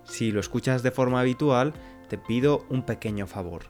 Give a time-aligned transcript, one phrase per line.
[0.05, 1.73] Si lo escuchas de forma habitual,
[2.09, 3.63] te pido un pequeño favor.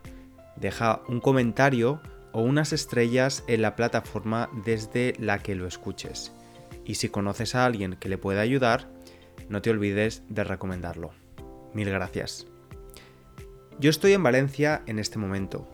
[0.57, 2.01] Deja un comentario
[2.33, 6.33] o unas estrellas en la plataforma desde la que lo escuches
[6.91, 8.89] y si conoces a alguien que le pueda ayudar,
[9.49, 11.13] no te olvides de recomendarlo.
[11.73, 12.50] Mil gracias.
[13.81, 15.67] Yo estoy en Valencia en este momento.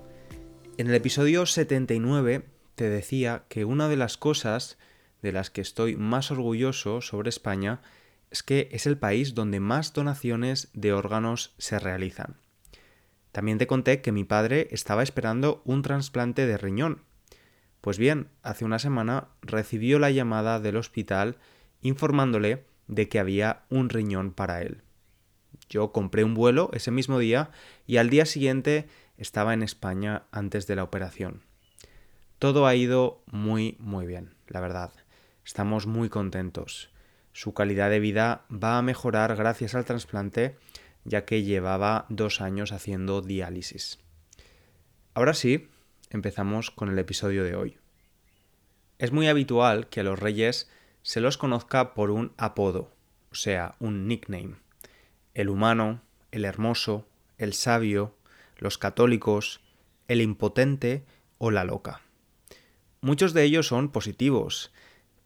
[0.79, 4.79] En el episodio 79 te decía que una de las cosas
[5.23, 7.83] de las que estoy más orgulloso sobre España
[8.31, 12.37] es que es el país donde más donaciones de órganos se realizan.
[13.33, 17.03] También te conté que mi padre estaba esperando un trasplante de riñón
[17.87, 21.37] pues bien, hace una semana recibió la llamada del hospital
[21.83, 24.83] informándole de que había un riñón para él.
[25.69, 27.51] Yo compré un vuelo ese mismo día
[27.87, 31.43] y al día siguiente estaba en España antes de la operación.
[32.39, 34.93] Todo ha ido muy, muy bien, la verdad.
[35.45, 36.91] Estamos muy contentos.
[37.33, 40.57] Su calidad de vida va a mejorar gracias al trasplante,
[41.05, 43.99] ya que llevaba dos años haciendo diálisis.
[45.15, 45.69] Ahora sí,
[46.11, 47.79] empezamos con el episodio de hoy.
[48.99, 50.71] Es muy habitual que a los reyes
[51.03, 52.93] se los conozca por un apodo,
[53.31, 54.57] o sea, un nickname.
[55.37, 57.07] El humano, el hermoso,
[57.37, 58.17] el sabio,
[58.57, 59.61] los católicos,
[60.09, 61.05] el impotente
[61.37, 62.01] o la loca.
[63.03, 64.73] Muchos de ellos son positivos,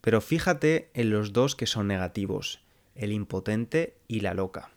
[0.00, 2.60] pero fíjate en los dos que son negativos,
[2.96, 4.70] el impotente y la loca.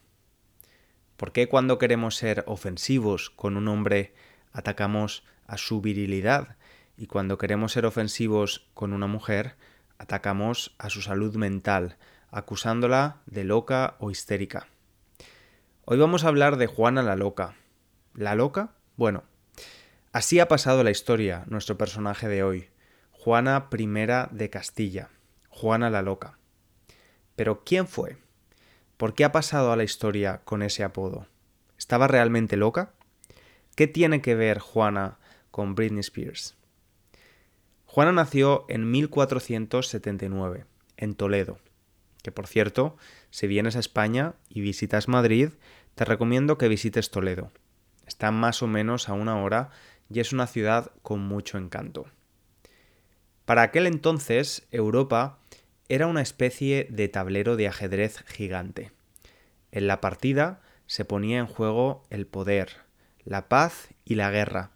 [1.17, 4.13] ¿Por qué cuando queremos ser ofensivos con un hombre
[4.51, 6.57] atacamos a su virilidad
[6.95, 9.55] y cuando queremos ser ofensivos con una mujer
[9.97, 11.97] atacamos a su salud mental,
[12.29, 14.67] acusándola de loca o histérica.
[15.85, 17.55] Hoy vamos a hablar de Juana la loca.
[18.13, 18.71] ¿La loca?
[18.95, 19.25] Bueno,
[20.13, 22.69] así ha pasado la historia, nuestro personaje de hoy,
[23.11, 23.87] Juana I
[24.31, 25.09] de Castilla,
[25.49, 26.37] Juana la loca.
[27.35, 28.15] Pero ¿quién fue?
[28.95, 31.27] ¿Por qué ha pasado a la historia con ese apodo?
[31.77, 32.93] ¿Estaba realmente loca?
[33.75, 35.17] ¿Qué tiene que ver Juana
[35.51, 36.55] con Britney Spears?
[37.87, 40.63] Juana nació en 1479,
[40.95, 41.59] en Toledo,
[42.23, 42.97] que por cierto,
[43.29, 45.49] si vienes a España y visitas Madrid,
[45.93, 47.51] te recomiendo que visites Toledo.
[48.07, 49.69] Está más o menos a una hora
[50.09, 52.05] y es una ciudad con mucho encanto.
[53.45, 55.37] Para aquel entonces, Europa
[55.89, 58.91] era una especie de tablero de ajedrez gigante.
[59.71, 62.77] En la partida se ponía en juego el poder,
[63.25, 64.71] la paz y la guerra,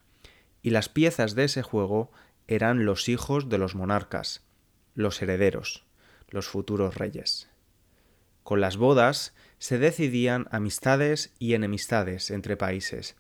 [0.62, 2.12] y las piezas de ese juego
[2.47, 4.44] eran los hijos de los monarcas,
[4.96, 5.86] los herederos,
[6.29, 7.49] los futuros reyes.
[8.43, 13.15] Con las bodas se decidían amistades y enemistades entre países,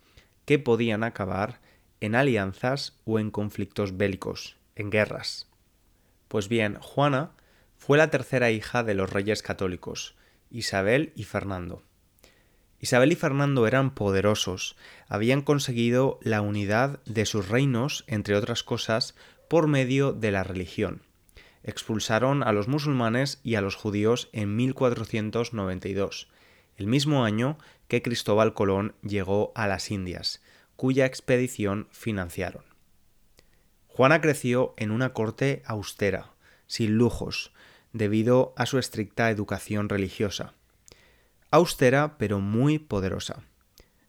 [0.45, 1.59] que podían acabar
[1.99, 5.47] en alianzas o en conflictos bélicos, en guerras.
[6.27, 7.31] Pues bien, Juana
[7.77, 10.15] fue la tercera hija de los reyes católicos,
[10.49, 11.83] Isabel y Fernando.
[12.79, 14.75] Isabel y Fernando eran poderosos,
[15.07, 19.15] habían conseguido la unidad de sus reinos, entre otras cosas,
[19.49, 21.01] por medio de la religión.
[21.67, 26.27] Expulsaron a los musulmanes y a los judíos en 1492,
[26.77, 30.41] el mismo año que Cristóbal Colón llegó a las Indias,
[30.75, 32.63] cuya expedición financiaron.
[33.85, 36.31] Juana creció en una corte austera,
[36.65, 37.53] sin lujos,
[37.93, 40.55] debido a su estricta educación religiosa
[41.51, 43.43] austera pero muy poderosa.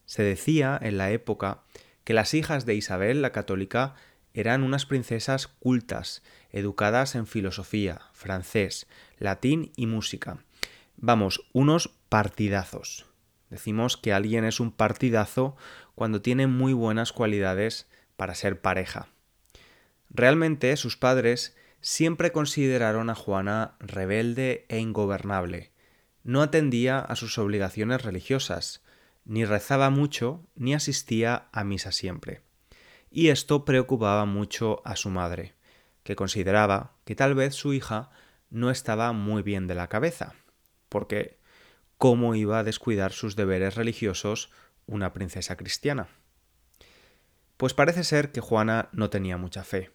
[0.07, 1.63] Se decía en la época
[2.05, 3.95] que las hijas de Isabel la católica
[4.35, 8.87] eran unas princesas cultas, educadas en filosofía, francés,
[9.19, 10.45] latín y música.
[10.97, 13.07] Vamos, unos partidazos.
[13.51, 15.57] Decimos que alguien es un partidazo
[15.95, 19.09] cuando tiene muy buenas cualidades para ser pareja.
[20.11, 25.71] Realmente sus padres siempre consideraron a Juana rebelde e ingobernable,
[26.29, 28.83] no atendía a sus obligaciones religiosas,
[29.25, 32.43] ni rezaba mucho, ni asistía a misa siempre.
[33.11, 35.55] Y esto preocupaba mucho a su madre,
[36.03, 38.11] que consideraba que tal vez su hija
[38.51, 40.35] no estaba muy bien de la cabeza,
[40.89, 41.39] porque
[41.97, 44.51] ¿cómo iba a descuidar sus deberes religiosos
[44.87, 46.09] una princesa cristiana?
[47.57, 49.91] Pues parece ser que Juana no tenía mucha fe,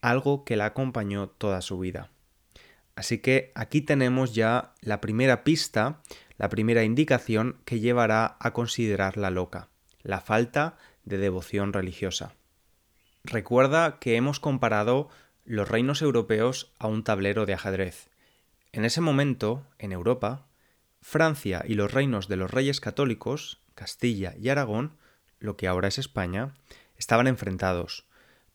[0.00, 2.10] algo que la acompañó toda su vida.
[2.94, 6.00] Así que aquí tenemos ya la primera pista,
[6.36, 9.68] la primera indicación que llevará a considerarla loca,
[10.02, 12.34] la falta de devoción religiosa.
[13.24, 15.08] Recuerda que hemos comparado
[15.44, 18.08] los reinos europeos a un tablero de ajedrez.
[18.72, 20.46] En ese momento, en Europa,
[21.00, 24.96] Francia y los reinos de los reyes católicos, Castilla y Aragón,
[25.38, 26.54] lo que ahora es España,
[26.96, 28.04] estaban enfrentados,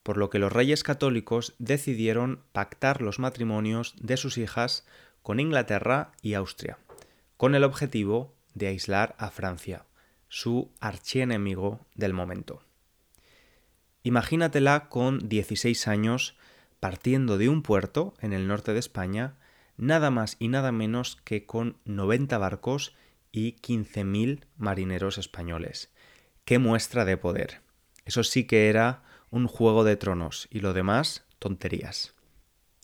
[0.02, 4.86] por lo que los reyes católicos decidieron pactar los matrimonios de sus hijas
[5.22, 6.78] con Inglaterra y Austria,
[7.36, 9.84] con el objetivo de aislar a Francia,
[10.36, 12.62] su archienemigo del momento.
[14.02, 16.36] Imagínatela con 16 años
[16.78, 19.38] partiendo de un puerto en el norte de España,
[19.78, 22.94] nada más y nada menos que con 90 barcos
[23.32, 25.90] y 15.000 marineros españoles.
[26.44, 27.62] ¡Qué muestra de poder!
[28.04, 32.12] Eso sí que era un juego de tronos y lo demás tonterías.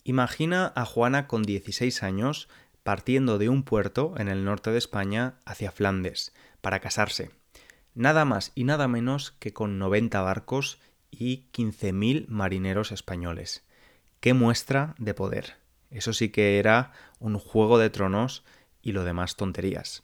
[0.03, 2.49] Imagina a Juana con 16 años
[2.81, 7.42] partiendo de un puerto en el norte de España hacia Flandes para casarse.
[7.95, 10.79] Nada más y nada menos que con 90 barcos
[11.11, 13.63] y 15.000 marineros españoles.
[14.19, 15.57] ¡Qué muestra de poder!
[15.91, 18.43] Eso sí que era un juego de tronos
[18.81, 20.01] y lo demás tonterías.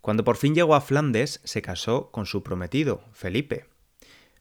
[0.00, 3.66] Cuando por fin llegó a Flandes, se casó con su prometido, Felipe.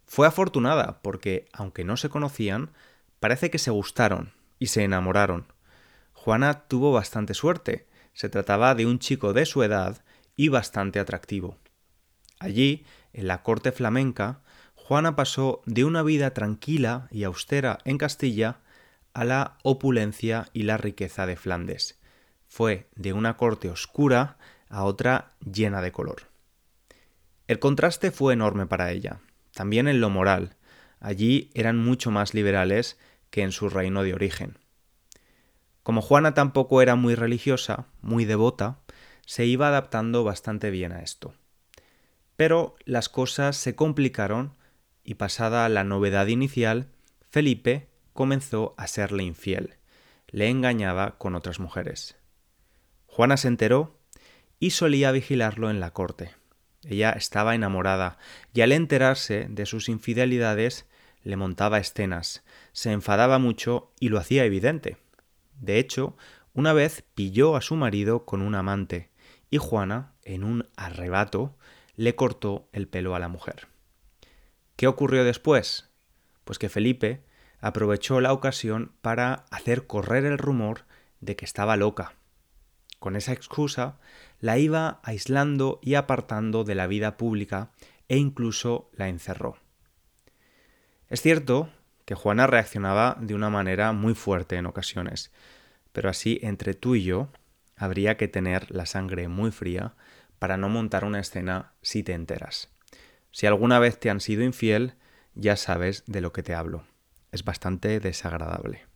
[0.06, 2.72] Fue afortunada porque, aunque no se conocían,
[3.20, 5.48] parece que se gustaron y se enamoraron.
[6.14, 7.88] Juana tuvo bastante suerte.
[8.14, 10.04] Se trataba de un chico de su edad
[10.36, 11.58] y bastante atractivo.
[12.42, 14.42] Allí, en la corte flamenca,
[14.74, 18.62] Juana pasó de una vida tranquila y austera en Castilla
[19.14, 22.00] a la opulencia y la riqueza de Flandes.
[22.48, 24.40] Fue de una corte oscura
[24.70, 26.24] a otra llena de color.
[27.48, 29.20] El contraste fue enorme para ella,
[29.54, 30.56] también en lo moral.
[31.00, 32.98] Allí eran mucho más liberales
[33.30, 34.58] que en su reino de origen.
[35.84, 38.80] Como Juana tampoco era muy religiosa, muy devota,
[39.28, 41.36] se iba adaptando bastante bien a esto.
[42.42, 44.56] Pero las cosas se complicaron
[45.04, 46.88] y pasada la novedad inicial,
[47.30, 49.76] Felipe comenzó a serle infiel,
[50.28, 52.18] le engañaba con otras mujeres.
[53.06, 53.96] Juana se enteró
[54.58, 56.34] y solía vigilarlo en la corte.
[56.84, 58.18] Ella estaba enamorada,
[58.56, 60.88] y al enterarse de sus infidelidades
[61.22, 64.98] le montaba escenas, se enfadaba mucho y lo hacía evidente.
[65.60, 66.18] De hecho,
[66.56, 69.12] una vez pilló a su marido con un amante,
[69.52, 71.56] y Juana, en un arrebato,
[72.02, 73.68] le cortó el pelo a la mujer.
[74.76, 75.90] ¿Qué ocurrió después?
[76.44, 77.24] Pues que Felipe
[77.60, 80.86] aprovechó la ocasión para hacer correr el rumor
[81.20, 82.16] de que estaba loca
[83.02, 83.98] con esa excusa,
[84.40, 87.72] la iba aislando y apartando de la vida pública
[88.08, 89.58] e incluso la encerró.
[91.10, 91.72] Es cierto
[92.06, 95.32] que Juana reaccionaba de una manera muy fuerte en ocasiones,
[95.94, 97.30] pero así entre tú y yo
[97.76, 99.96] habría que tener la sangre muy fría
[100.42, 102.72] para no montar una escena si te enteras.
[103.30, 104.96] Si alguna vez te han sido infiel,
[105.36, 106.84] ya sabes de lo que te hablo.
[107.32, 108.88] Es bastante desagradable.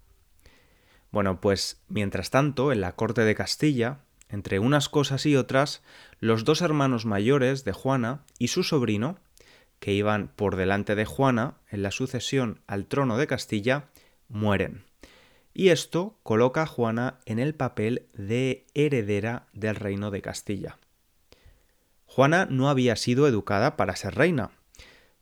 [1.11, 5.83] Bueno, pues mientras tanto, en la corte de Castilla, entre unas cosas y otras,
[6.19, 9.19] los dos hermanos mayores de Juana y su sobrino,
[9.79, 13.89] que iban por delante de Juana en la sucesión al trono de Castilla,
[14.29, 14.83] mueren.
[15.53, 20.79] Y esto coloca a Juana en el papel de heredera del reino de Castilla.
[22.15, 24.51] Juana no había sido educada para ser reina,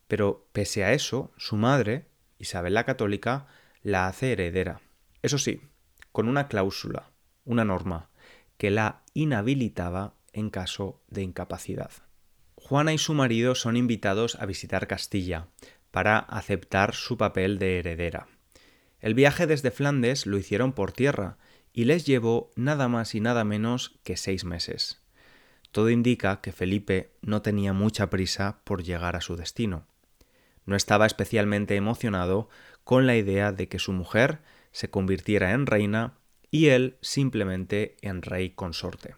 [0.08, 2.06] pero pese a eso, su madre,
[2.38, 3.48] Isabel la Católica,
[3.82, 4.80] la hace heredera.
[5.24, 5.62] Eso sí,
[6.12, 7.10] con una cláusula,
[7.46, 8.12] una norma,
[8.60, 11.90] que la inhabilitaba en caso de incapacidad.
[12.58, 15.48] Juana y su marido son invitados a visitar Castilla
[15.90, 18.28] para aceptar su papel de heredera.
[19.00, 21.40] El viaje desde Flandes lo hicieron por tierra
[21.74, 25.03] y les llevó nada más y nada menos que seis meses.
[25.74, 29.88] Todo indica que Felipe no tenía mucha prisa por llegar a su destino.
[30.68, 32.48] No estaba especialmente emocionado
[32.84, 36.14] con la idea de que su mujer se convirtiera en reina
[36.52, 39.16] y él simplemente en rey consorte.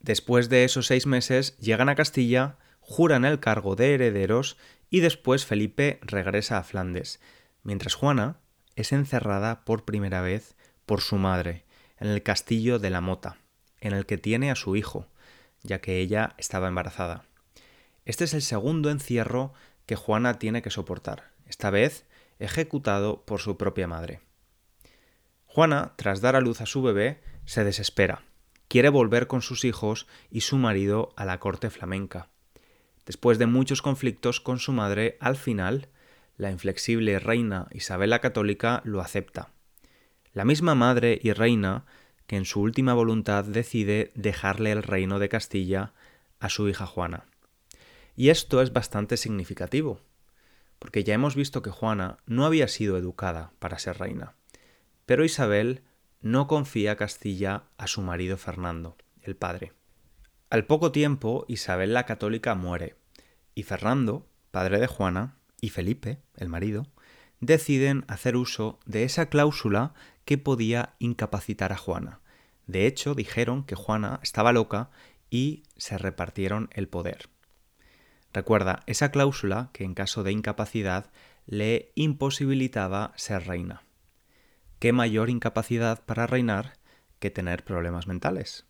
[0.00, 4.56] Después de esos seis meses llegan a Castilla, juran el cargo de herederos
[4.90, 7.20] y después Felipe regresa a Flandes,
[7.62, 8.40] mientras Juana
[8.74, 10.56] es encerrada por primera vez
[10.86, 11.66] por su madre
[12.00, 13.38] en el castillo de la Mota,
[13.80, 15.06] en el que tiene a su hijo,
[15.68, 17.24] ya que ella estaba embarazada.
[18.04, 19.52] Este es el segundo encierro
[19.86, 22.06] que Juana tiene que soportar, esta vez
[22.38, 24.20] ejecutado por su propia madre.
[25.46, 28.22] Juana, tras dar a luz a su bebé, se desespera.
[28.68, 32.28] Quiere volver con sus hijos y su marido a la corte flamenca.
[33.06, 35.88] Después de muchos conflictos con su madre, al final,
[36.36, 39.50] la inflexible reina Isabel la Católica lo acepta.
[40.32, 41.84] La misma madre y reina
[42.28, 45.94] que en su última voluntad decide dejarle el reino de Castilla
[46.38, 47.24] a su hija Juana.
[48.16, 50.02] Y esto es bastante significativo,
[50.78, 54.34] porque ya hemos visto que Juana no había sido educada para ser reina,
[55.06, 55.82] pero Isabel
[56.20, 59.72] no confía Castilla a su marido Fernando, el padre.
[60.50, 62.96] Al poco tiempo, Isabel la Católica muere,
[63.54, 66.86] y Fernando, padre de Juana, y Felipe, el marido,
[67.40, 69.94] deciden hacer uso de esa cláusula
[70.28, 72.20] que podía incapacitar a Juana.
[72.66, 74.90] De hecho, dijeron que Juana estaba loca
[75.30, 77.30] y se repartieron el poder.
[78.34, 81.10] Recuerda, esa cláusula que en caso de incapacidad
[81.46, 83.84] le imposibilitaba ser reina.
[84.80, 86.74] ¿Qué mayor incapacidad para reinar
[87.20, 88.66] que tener problemas mentales?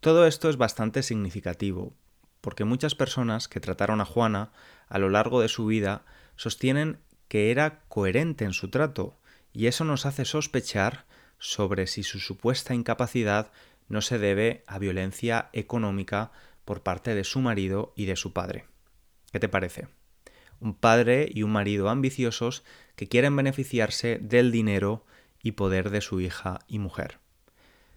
[0.00, 1.92] Todo esto es bastante significativo,
[2.40, 4.52] porque muchas personas que trataron a Juana
[4.88, 6.06] a lo largo de su vida
[6.36, 9.19] sostienen que era coherente en su trato,
[9.52, 11.06] y eso nos hace sospechar
[11.38, 13.50] sobre si su supuesta incapacidad
[13.88, 16.30] no se debe a violencia económica
[16.64, 18.66] por parte de su marido y de su padre.
[19.32, 19.88] ¿Qué te parece?
[20.60, 22.62] Un padre y un marido ambiciosos
[22.94, 25.04] que quieren beneficiarse del dinero
[25.42, 27.18] y poder de su hija y mujer.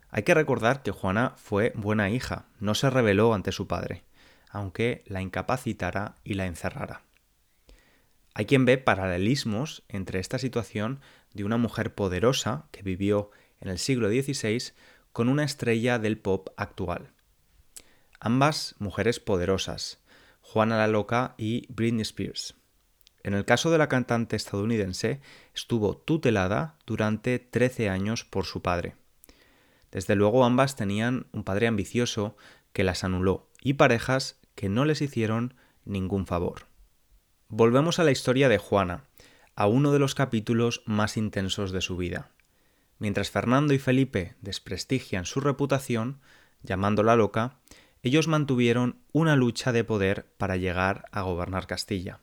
[0.09, 4.03] Hay que recordar que Juana fue buena hija, no se rebeló ante su padre,
[4.49, 7.01] aunque la incapacitara y la encerrara.
[8.33, 11.01] Hay quien ve paralelismos entre esta situación
[11.33, 14.73] de una mujer poderosa que vivió en el siglo XVI
[15.11, 17.11] con una estrella del pop actual.
[18.19, 20.01] Ambas mujeres poderosas,
[20.41, 22.55] Juana la Loca y Britney Spears.
[23.23, 25.21] En el caso de la cantante estadounidense,
[25.55, 28.95] estuvo tutelada durante 13 años por su padre.
[29.91, 32.35] Desde luego ambas tenían un padre ambicioso
[32.73, 35.53] que las anuló y parejas que no les hicieron
[35.85, 36.72] ningún favor.
[37.55, 39.03] Volvemos a la historia de Juana,
[39.55, 42.31] a uno de los capítulos más intensos de su vida.
[42.97, 46.19] Mientras Fernando y Felipe desprestigian su reputación,
[46.63, 47.59] llamándola loca,
[48.01, 52.21] ellos mantuvieron una lucha de poder para llegar a gobernar Castilla.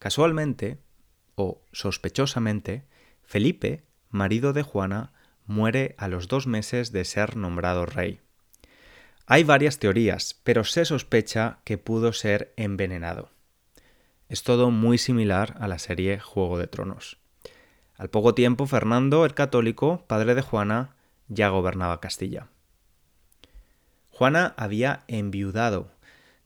[0.00, 0.80] Casualmente,
[1.36, 2.88] o sospechosamente,
[3.22, 5.12] Felipe, marido de Juana,
[5.46, 8.18] muere a los dos meses de ser nombrado rey.
[9.26, 13.37] Hay varias teorías, pero se sospecha que pudo ser envenenado.
[14.28, 17.18] Es todo muy similar a la serie Juego de Tronos.
[17.96, 20.96] Al poco tiempo, Fernando el Católico, padre de Juana,
[21.28, 22.48] ya gobernaba Castilla.
[24.10, 25.90] Juana había enviudado.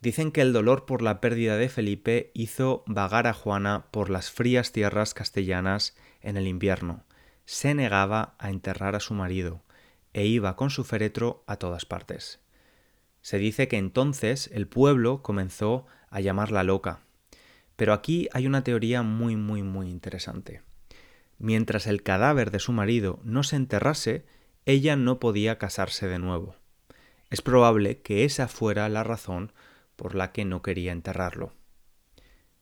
[0.00, 4.30] Dicen que el dolor por la pérdida de Felipe hizo vagar a Juana por las
[4.30, 7.04] frías tierras castellanas en el invierno,
[7.44, 9.62] se negaba a enterrar a su marido
[10.12, 12.40] e iba con su féretro a todas partes.
[13.20, 17.00] Se dice que entonces el pueblo comenzó a llamarla loca.
[17.82, 20.62] Pero aquí hay una teoría muy muy muy interesante.
[21.40, 24.24] Mientras el cadáver de su marido no se enterrase,
[24.66, 26.54] ella no podía casarse de nuevo.
[27.28, 29.50] Es probable que esa fuera la razón
[29.96, 31.54] por la que no quería enterrarlo.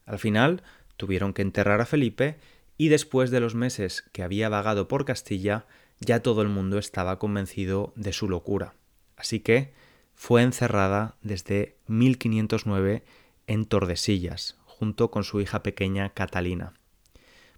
[0.07, 0.63] Al final
[0.97, 2.39] tuvieron que enterrar a Felipe
[2.75, 5.67] y después de los meses que había vagado por Castilla,
[5.99, 8.73] ya todo el mundo estaba convencido de su locura.
[9.17, 9.71] Así que
[10.15, 13.03] fue encerrada desde 1509
[13.45, 16.73] en Tordesillas, junto con su hija pequeña Catalina.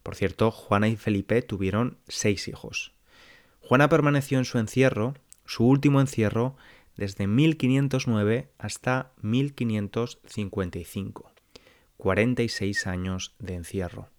[0.04, 2.92] Por cierto, Juana y Felipe tuvieron seis hijos.
[3.62, 5.14] Juana permaneció en su encierro,
[5.46, 6.58] su último encierro,
[6.98, 11.32] desde 1509 hasta 1555.
[11.96, 14.10] 46 años de encierro.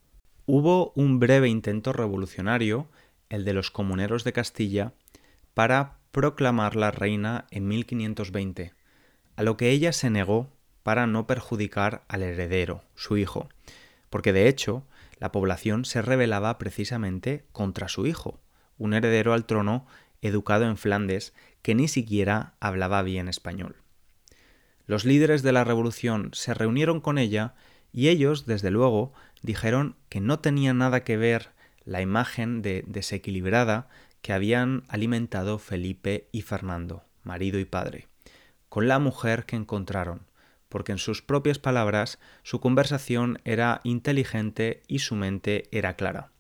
[0.47, 2.89] Hubo un breve intento revolucionario,
[3.29, 4.95] el de los comuneros de Castilla,
[5.53, 8.73] para proclamarla reina en 1520,
[9.37, 10.54] a lo que ella se negó
[10.85, 13.49] para no perjudicar al heredero, su hijo,
[14.11, 14.85] porque de hecho
[15.19, 18.39] la población se rebelaba precisamente contra su hijo,
[18.79, 19.87] un heredero al trono
[20.23, 23.77] educado en Flandes que ni siquiera hablaba bien español.
[24.87, 27.55] Los líderes de la revolución se reunieron con ella
[27.93, 31.53] y ellos, desde luego, dijeron que no tenía nada que ver
[31.85, 33.89] la imagen de desequilibrada
[34.21, 38.09] que habían alimentado Felipe y Fernando, marido y padre,
[38.69, 40.27] con la mujer que encontraron,
[40.75, 46.33] porque en sus propias palabras su conversación era inteligente y su mente era clara.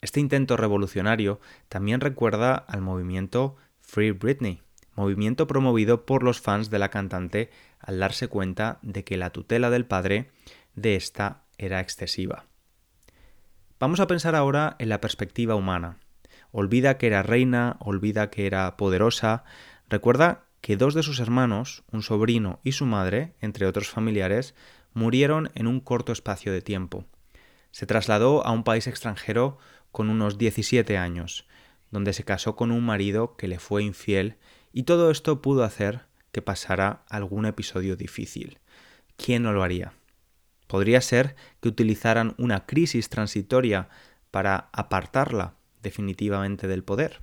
[0.00, 4.62] Este intento revolucionario también recuerda al movimiento Free Britney,
[4.94, 9.70] movimiento promovido por los fans de la cantante al darse cuenta de que la tutela
[9.70, 10.30] del padre
[10.76, 12.46] de esta era excesiva.
[13.80, 15.98] Vamos a pensar ahora en la perspectiva humana.
[16.52, 19.42] Olvida que era reina, olvida que era poderosa,
[19.88, 24.54] recuerda que dos de sus hermanos, un sobrino y su madre, entre otros familiares,
[24.94, 27.04] murieron en un corto espacio de tiempo.
[27.72, 29.58] Se trasladó a un país extranjero
[29.90, 31.46] con unos 17 años,
[31.90, 34.36] donde se casó con un marido que le fue infiel
[34.72, 38.58] y todo esto pudo hacer que pasara algún episodio difícil.
[39.16, 39.92] ¿Quién no lo haría?
[40.68, 43.88] Podría ser que utilizaran una crisis transitoria
[44.30, 47.20] para apartarla definitivamente del poder.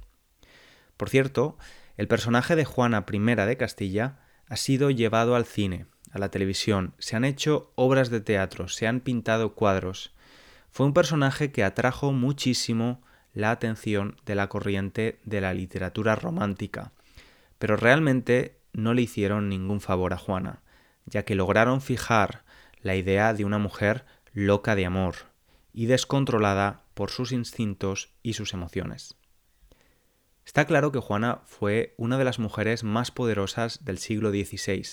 [0.98, 1.58] Por cierto,
[2.00, 6.94] el personaje de Juana I de Castilla ha sido llevado al cine, a la televisión,
[6.98, 10.13] se han hecho obras de teatro, se han pintado cuadros.
[10.72, 13.01] Fue un personaje que atrajo muchísimo
[13.34, 16.94] la atención de la corriente de la literatura romántica,
[17.58, 20.62] pero realmente no le hicieron ningún favor a Juana,
[21.06, 22.46] ya que lograron fijar
[22.82, 25.15] la idea de una mujer loca de amor
[25.74, 29.19] y descontrolada por sus instintos y sus emociones.
[30.50, 34.84] Está claro que Juana fue una de las mujeres más poderosas del siglo XVI,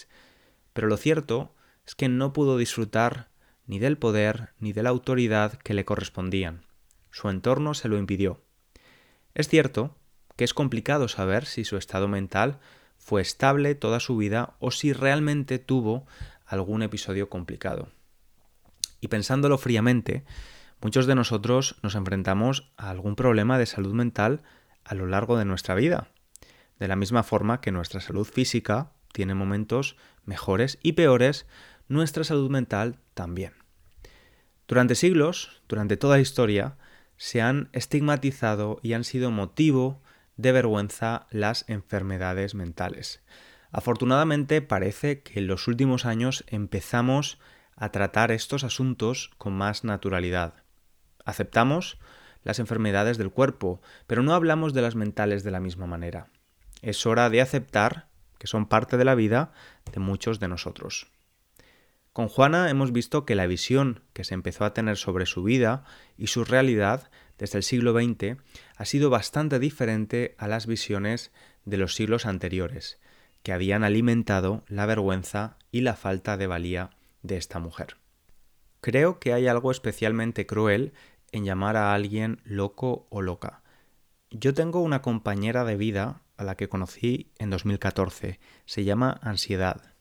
[0.75, 1.54] pero lo cierto
[1.86, 3.30] es que no pudo disfrutar
[3.64, 6.66] ni del poder ni de la autoridad que le correspondían.
[7.10, 8.42] Su entorno se lo impidió.
[9.34, 9.96] Es cierto
[10.36, 12.58] que es complicado saber si su estado mental
[12.98, 16.06] fue estable toda su vida o si realmente tuvo
[16.44, 17.88] algún episodio complicado.
[19.00, 20.22] Y pensándolo fríamente,
[20.82, 24.42] muchos de nosotros nos enfrentamos a algún problema de salud mental
[24.87, 26.09] a lo largo de nuestra vida,
[26.78, 31.47] de la misma forma que nuestra salud física tiene momentos mejores y peores,
[31.88, 33.55] nuestra salud mental también.
[34.69, 36.76] Durante siglos, durante toda la historia,
[37.16, 40.02] se han estigmatizado y han sido motivo
[40.37, 43.23] de vergüenza las enfermedades mentales.
[43.71, 47.38] Afortunadamente parece que en los últimos años empezamos
[47.75, 50.55] a tratar estos asuntos con más naturalidad.
[51.25, 51.99] Aceptamos
[52.46, 56.28] las enfermedades del cuerpo, pero no hablamos de las mentales de la misma manera.
[56.80, 58.06] Es hora de aceptar
[58.38, 59.52] que son parte de la vida
[59.92, 61.10] de muchos de nosotros.
[62.12, 65.82] Con Juana hemos visto que la visión que se empezó a tener sobre su vida
[66.16, 68.40] y su realidad desde el siglo XX
[68.76, 71.32] ha sido bastante diferente a las visiones
[71.64, 73.00] de los siglos anteriores,
[73.42, 76.90] que habían alimentado la vergüenza y la falta de valía
[77.22, 77.96] de esta mujer.
[78.80, 80.92] Creo que hay algo especialmente cruel
[81.32, 83.62] en llamar a alguien loco o loca.
[84.30, 88.40] Yo tengo una compañera de vida a la que conocí en 2014.
[88.64, 89.94] Se llama ansiedad.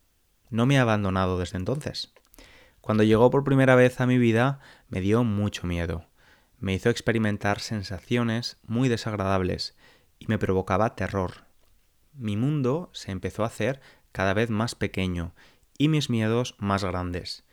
[0.49, 2.13] No me ha abandonado desde entonces.
[2.81, 4.59] Cuando llegó por primera vez a mi vida
[4.89, 6.07] me dio mucho miedo.
[6.59, 9.75] Me hizo experimentar sensaciones muy desagradables
[10.19, 11.45] y me provocaba terror.
[12.13, 15.33] Mi mundo se empezó a hacer cada vez más pequeño
[15.77, 17.43] y mis miedos más grandes.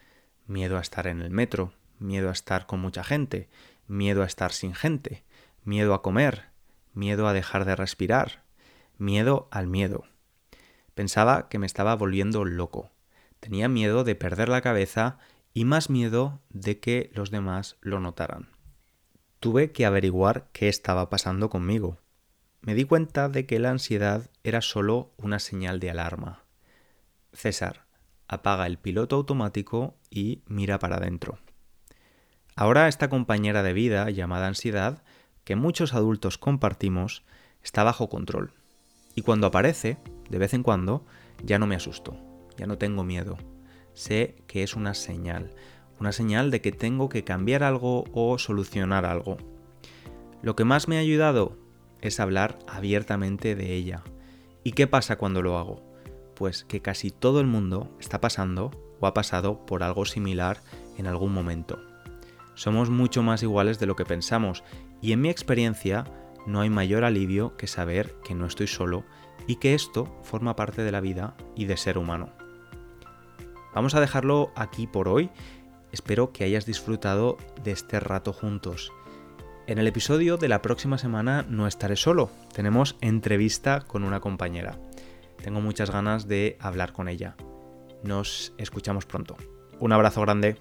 [0.46, 1.72] Miedo a estar en el metro,
[2.02, 3.48] miedo a estar con mucha gente,
[3.86, 5.24] miedo a estar sin gente,
[5.64, 6.46] miedo a comer,
[6.92, 8.42] miedo a dejar de respirar,
[8.98, 10.04] miedo al miedo.
[10.94, 12.90] Pensaba que me estaba volviendo loco.
[13.40, 15.18] Tenía miedo de perder la cabeza
[15.54, 18.50] y más miedo de que los demás lo notaran.
[19.40, 21.98] Tuve que averiguar qué estaba pasando conmigo.
[22.60, 26.44] Me di cuenta de que la ansiedad era solo una señal de alarma.
[27.32, 27.86] César,
[28.28, 31.38] apaga el piloto automático y mira para adentro.
[32.54, 35.02] Ahora esta compañera de vida llamada ansiedad,
[35.44, 37.24] que muchos adultos compartimos,
[37.62, 38.52] está bajo control.
[39.14, 39.96] Y cuando aparece,
[40.28, 41.04] de vez en cuando,
[41.42, 42.16] ya no me asusto,
[42.56, 43.38] ya no tengo miedo.
[43.94, 45.54] Sé que es una señal,
[45.98, 49.38] una señal de que tengo que cambiar algo o solucionar algo.
[50.42, 51.56] Lo que más me ha ayudado
[52.00, 54.02] es hablar abiertamente de ella.
[54.62, 55.82] ¿Y qué pasa cuando lo hago?
[56.34, 60.60] Pues que casi todo el mundo está pasando o ha pasado por algo similar
[60.98, 61.91] en algún momento.
[62.54, 64.62] Somos mucho más iguales de lo que pensamos
[65.00, 66.04] y en mi experiencia
[66.46, 69.04] no hay mayor alivio que saber que no estoy solo
[69.46, 72.30] y que esto forma parte de la vida y de ser humano.
[73.74, 75.30] Vamos a dejarlo aquí por hoy.
[75.92, 78.92] Espero que hayas disfrutado de este rato juntos.
[79.66, 84.78] En el episodio de la próxima semana no estaré solo, tenemos entrevista con una compañera.
[85.42, 87.36] Tengo muchas ganas de hablar con ella.
[88.02, 89.36] Nos escuchamos pronto.
[89.78, 90.56] Un abrazo grande.